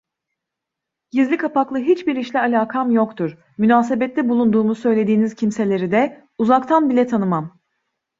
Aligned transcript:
Gizli 1.11 1.37
kapaklı 1.37 1.77
hiçbir 1.77 2.15
işle 2.15 2.39
alakam 2.39 2.91
yoktur, 2.91 3.37
münasebette 3.57 4.29
bulunduğumu 4.29 4.75
söylediğiniz 4.75 5.35
kimseleri 5.35 5.91
de, 5.91 6.27
uzaktan 6.37 6.89
bile 6.89 7.07
tanımam. 7.07 7.59